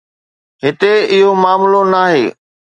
هتي 0.63 0.91
اهو 1.13 1.31
معاملو 1.43 1.81
ناهي 1.93 2.25